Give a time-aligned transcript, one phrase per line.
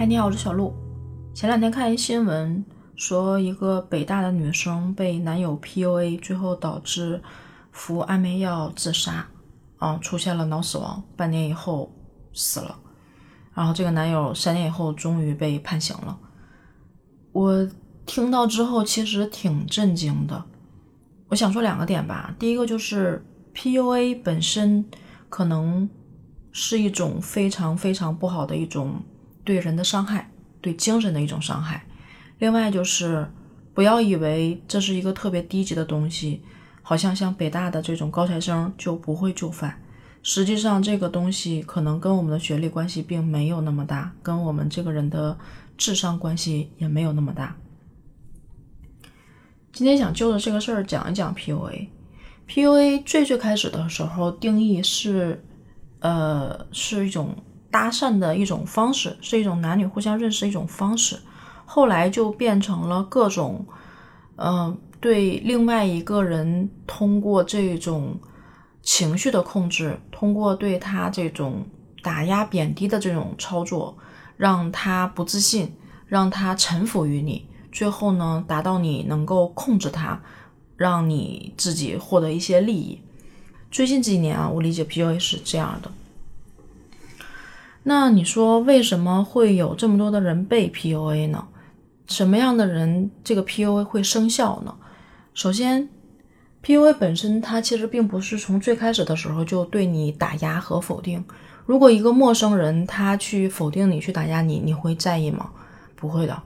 [0.00, 0.72] 嗨，你好，我是小鹿。
[1.34, 2.64] 前两天看一新闻，
[2.96, 7.22] 说一个北大的女生被男友 PUA，最后导致
[7.70, 9.26] 服安眠药自杀，
[9.76, 11.94] 啊，出现了脑死亡，半年以后
[12.32, 12.78] 死了。
[13.52, 16.18] 然后这个男友三年以后终于被判刑了。
[17.32, 17.68] 我
[18.06, 20.42] 听到之后其实挺震惊的。
[21.28, 23.22] 我想说两个点吧，第一个就是
[23.54, 24.82] PUA 本身
[25.28, 25.90] 可能
[26.52, 28.94] 是一种非常非常不好的一种。
[29.44, 30.30] 对人的伤害，
[30.60, 31.84] 对精神的一种伤害。
[32.38, 33.26] 另外就是，
[33.74, 36.42] 不要以为这是一个特别低级的东西，
[36.82, 39.80] 好像像北大的这种高材生就不会就范。
[40.22, 45.38] 实际上，这个东西可能跟我们的学历关系并没有那么大，跟我们这个人的
[45.76, 47.56] 智商关系也没有那么大。
[49.72, 51.88] 今天想就着这个事儿讲一讲 PUA。
[52.48, 55.44] PUA 最最开始的时候定义是，
[56.00, 57.36] 呃，是一种。
[57.70, 61.18] 搭讪的一种方式，是一种男女互相认识的一种方式。
[61.64, 63.64] 后来就变成了各种，
[64.36, 68.18] 嗯，对另外一个人通过这种
[68.82, 71.64] 情绪的控制，通过对他这种
[72.02, 73.96] 打压、贬低的这种操作，
[74.36, 75.72] 让他不自信，
[76.06, 80.20] 让他臣服于你，最后呢，达到你能够控制他，
[80.76, 83.00] 让你自己获得一些利益。
[83.70, 85.92] 最近几年啊，我理解 PUA 是这样的。
[87.82, 91.46] 那你说为什么会有这么多的人被 PUA 呢？
[92.06, 94.74] 什么样的人这个 PUA 会生效呢？
[95.32, 95.88] 首先
[96.62, 101.24] ，PUA 本身它其实并不是从最开始的时候就对你打压和否定。
[101.64, 105.50] 如果一个陌生人他去否定你、去打压你，你会在意吗？
[105.94, 106.42] 不会的，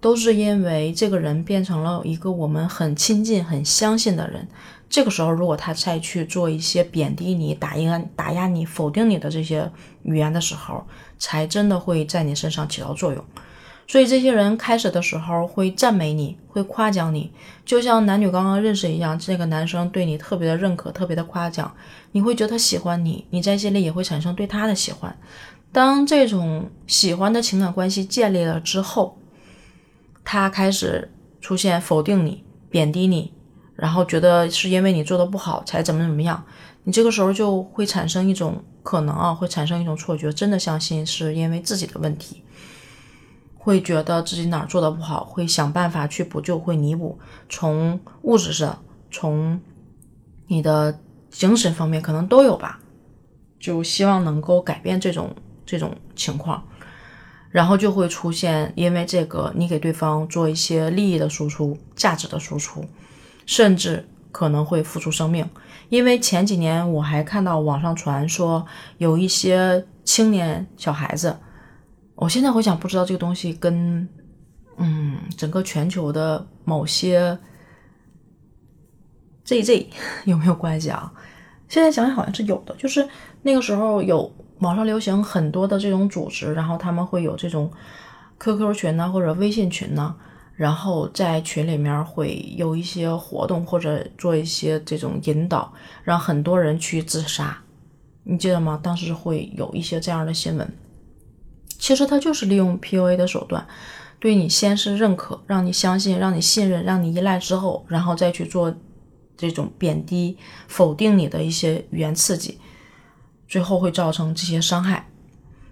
[0.00, 4.46] 都是因为这个人变成了一个我们很亲近、很相信的人。
[4.88, 9.68] 这个时候，如果他再去做一些贬低你、打压、打压你、否定你的这些
[10.04, 10.86] 语言的时候，
[11.18, 13.24] 才真的会在你身上起到作用。
[13.88, 17.32] 所以，这些人开始的时候会赞美你，会夸奖你，
[17.64, 19.18] 就像男女刚刚认识一样。
[19.18, 21.72] 这个男生对你特别的认可、特别的夸奖，
[22.12, 25.16] 你会觉得他喜欢你，你在心里也会产生对他的喜欢。
[25.72, 29.18] 当这种喜欢的情感关系建立了之后，
[30.26, 31.10] 他开始
[31.40, 33.32] 出现否定你、贬低你。
[33.76, 36.42] 然后觉得是因为你做的不好才怎么怎么样，
[36.84, 42.42] 你这个时候就会产生一种可能啊，会产生一种错觉，真的相信是因为自己的问题，
[43.58, 47.18] 会觉得自己哪儿做的不好，会想办法去补救，会弥补。
[47.50, 49.60] 从物质上，从
[50.46, 50.98] 你的
[51.28, 52.80] 精神方面可能都有吧，
[53.60, 56.66] 就希望能够改变这种这种情况，
[57.50, 62.84] 然后就会出现因为这个你给对方做一些利益的输出、价值的输出。
[63.48, 65.48] 甚至可能会付出生命，
[65.88, 68.66] 因为前几年我还看到网上传说
[68.98, 71.36] 有一些青年小孩子，
[72.16, 74.08] 我现在回想不知道这个东西跟
[74.78, 77.38] 嗯整个全球的某些
[79.46, 79.86] ZZ
[80.24, 81.12] 有没有关系啊？
[81.68, 83.08] 现在想想好像是有的，就是
[83.42, 84.28] 那个时候有
[84.58, 87.70] 网上流行很多的这种组织，然后他们会有这种
[88.38, 90.14] QQ 群呢或者微信群呢。
[90.54, 95.70] 然后在群里面会有一些活动，或者做一些这种引导，
[96.02, 97.58] 让很多人去自杀。
[98.22, 98.80] 你记得吗？
[98.82, 100.66] 当时会有一些这样的新闻。
[101.78, 103.66] 其实他就是利用 PUA 的手段，
[104.18, 108.74] 对你先是认可，让你相信，让你信任，让你依赖之后，然后再去做
[109.36, 110.38] 这种贬低、
[110.68, 112.58] 否定你的一些语言刺激，
[113.46, 115.08] 最后会造成这些伤害。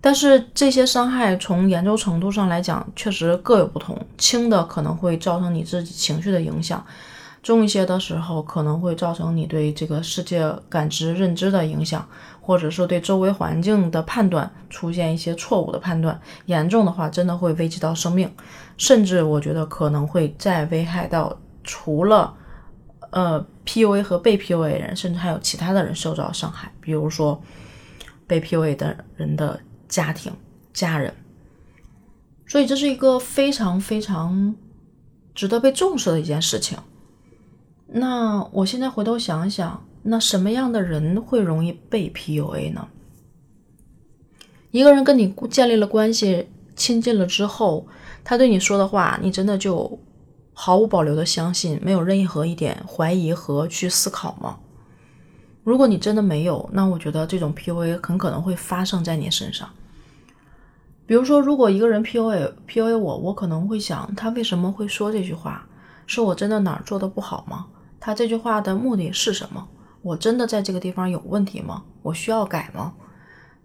[0.00, 3.98] 但是这些伤害从严重程度上来讲，确实各有不同。
[4.16, 6.84] 轻的可能会造成你自己情绪的影响，
[7.42, 12.06] 重一些的时候可能会造成你对这个世界感知认知的影响，
[12.40, 16.20] 或者说对周围环境的判断出现一些错误的判断。
[16.44, 18.32] 严重的话，真的会危及到生命，
[18.76, 22.32] 甚至我觉得可能会再危害到除了
[23.10, 27.42] 呃 PUA 和被 PUA 人，甚至还有其他的人受到伤害，比如说
[28.26, 29.60] 被 PUA 的人的。
[29.88, 30.32] 家庭、
[30.72, 31.14] 家人，
[32.44, 34.56] 所以这是一个非常非常
[35.32, 36.76] 值得被重视的一件事情。
[37.86, 42.88] 那我现在回头想想，那什么样的人会容易被 PUA 呢？
[44.72, 47.86] 一个人跟你建立了关系、亲近了之后，
[48.24, 49.96] 他对你说的话，你真的就
[50.58, 54.58] 毫无保留的相信，没有任何一点怀疑和去思考吗？
[55.62, 59.68] 如果你真的没有，那我觉得这种 PUA 很可能会发生在你身上。
[61.04, 65.66] 比如说，如果一个人 PUA PUA 我，我可能会想，他为什么会说这句话？
[66.06, 67.66] 是我真的哪儿做的不好吗？
[68.00, 69.68] 他这句话的目的是什么？
[70.00, 71.82] 我真的在这个地方有问题吗？
[72.00, 72.94] 我需要改吗？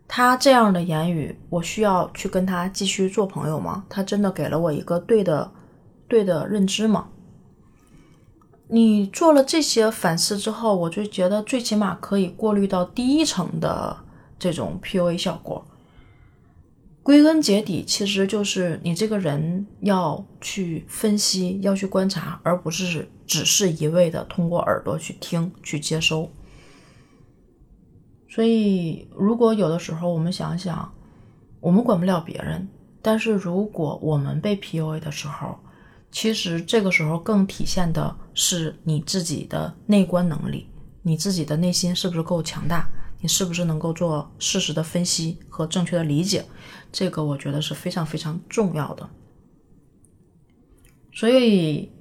[0.09, 3.85] 他这样的言语，我需要去跟他继续做朋友吗？
[3.87, 5.49] 他真的给了我一个对的、
[6.11, 7.07] 对的认知吗？
[8.67, 13.95] 你做了这些反思之后，我就觉得最起码可以过滤到第一层的
[14.37, 15.65] 这种 PUA 效果。
[17.01, 26.29] 归根结底，其实就是你这个人要去分析，要去观察，而不是只是一味的通过耳朵去听、去接收。
[28.29, 30.93] 所以，如果有的时候我们想想，
[31.59, 32.67] 我们管不了别人，
[33.01, 35.57] 但是如果我们被 PUA 的时候，
[36.11, 40.67] 其实这个时候更体现的是你自己的内观能力，
[41.03, 42.89] 你自己的内心是不是够强大？
[43.23, 46.43] 你是不是能够做事实的分析和正确的理解？
[46.91, 49.09] 这个我觉得是非常非常重要的。
[51.13, 51.91] 所以，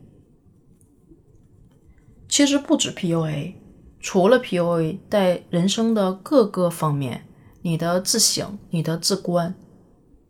[2.28, 3.54] 其实不止 PUA，
[4.00, 7.26] 除了 PUA，在人生的各个方面，
[7.62, 9.54] 你的自省、你的自观、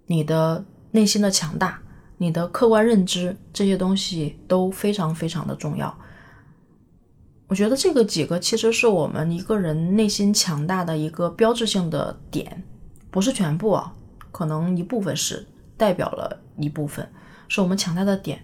[0.07, 1.81] 你的内心的强大、
[2.23, 5.99] 你的客观认知，这些东西都非常非常的重要。
[7.47, 12.63] 我觉得这个几个其实是我们一个人内心强大的一个标志性的点，
[13.11, 13.95] 不是全部啊，
[14.31, 17.11] 可能一部分是代表了一部分，
[17.49, 18.39] 是我们强大的点。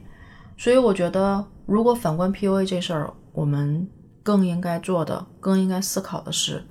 [0.56, 3.86] 所以我觉得，如果反观 PUA 这事儿，我们
[4.22, 6.64] 更应该做的、更应该思考的是，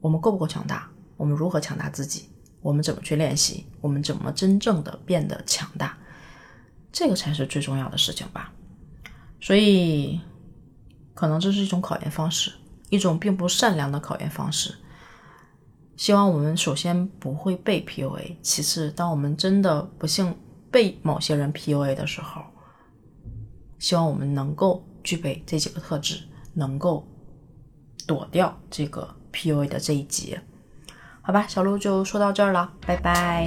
[0.00, 0.90] 我们够不够强大？
[1.16, 2.30] 我们如何强大自己？
[2.60, 3.64] 我们怎么去练习？
[3.80, 5.96] 我们怎么真正的变得强大？
[6.92, 8.52] 这个才是最重要的事情吧。
[9.40, 10.20] 所以。
[11.14, 12.50] 可能这是一种考验方式，
[12.88, 14.74] 一种并不善良的考验方式。
[15.94, 20.34] 希望我们首先不会被 PUA，其次，当我们真的不幸
[20.70, 22.42] 被某些人 PUA 的时候，
[23.78, 26.24] 希望我们能够具备这几个特质，
[26.54, 27.06] 能够
[28.06, 30.40] 躲掉这个 PUA 的这一劫。
[31.20, 33.44] 好吧，小鹿就说到这儿了，拜拜。